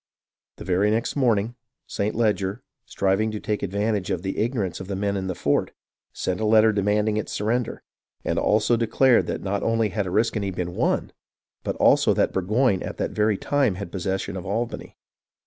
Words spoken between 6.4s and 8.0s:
letter demanding its surrender,